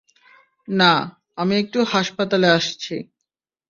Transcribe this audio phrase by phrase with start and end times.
[0.67, 0.93] না,
[1.37, 2.95] আমি একটু হাসপাতালে আসছি।